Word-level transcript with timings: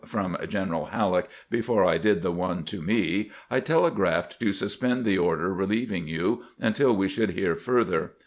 from 0.03 0.35
General 0.49 0.89
HaUeck 0.91 1.25
before 1.51 1.85
I 1.85 1.99
did 1.99 2.23
the 2.23 2.31
one 2.31 2.63
to 2.63 2.81
me, 2.81 3.29
I 3.51 3.59
telegraphed 3.59 4.39
to 4.39 4.51
suspend 4.51 5.05
the 5.05 5.19
order 5.19 5.53
relieving 5.53 6.07
you 6.07 6.43
untU 6.59 6.91
we 6.97 7.07
should 7.07 7.29
hear 7.29 7.55
further. 7.55 8.13